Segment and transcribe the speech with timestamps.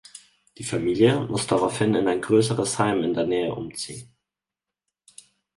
[0.57, 4.11] Die Familie muss daraufhin in ein größeres Heim in der Nähe umziehen.